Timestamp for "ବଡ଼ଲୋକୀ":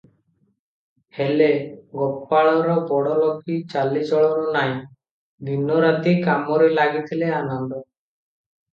2.93-3.59